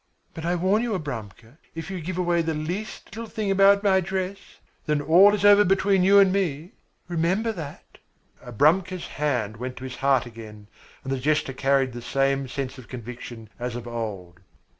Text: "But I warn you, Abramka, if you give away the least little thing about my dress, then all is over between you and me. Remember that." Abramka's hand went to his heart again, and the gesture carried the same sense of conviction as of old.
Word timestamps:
"But 0.33 0.45
I 0.45 0.55
warn 0.55 0.81
you, 0.81 0.93
Abramka, 0.97 1.59
if 1.75 1.91
you 1.91 2.01
give 2.01 2.17
away 2.17 2.41
the 2.41 2.55
least 2.55 3.15
little 3.15 3.29
thing 3.29 3.51
about 3.51 3.83
my 3.83 3.99
dress, 4.01 4.39
then 4.87 4.99
all 4.99 5.31
is 5.35 5.45
over 5.45 5.63
between 5.63 6.03
you 6.03 6.17
and 6.17 6.33
me. 6.33 6.71
Remember 7.07 7.51
that." 7.51 7.99
Abramka's 8.43 9.05
hand 9.05 9.57
went 9.57 9.77
to 9.77 9.83
his 9.83 9.97
heart 9.97 10.25
again, 10.25 10.65
and 11.03 11.11
the 11.13 11.19
gesture 11.19 11.53
carried 11.53 11.93
the 11.93 12.01
same 12.01 12.47
sense 12.47 12.79
of 12.79 12.87
conviction 12.87 13.47
as 13.59 13.75
of 13.75 13.87
old. 13.87 14.39